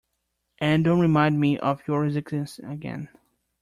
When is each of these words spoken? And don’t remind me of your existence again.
And 0.57 0.83
don’t 0.83 0.99
remind 0.99 1.39
me 1.39 1.59
of 1.59 1.87
your 1.87 2.05
existence 2.07 2.57
again. 2.57 3.09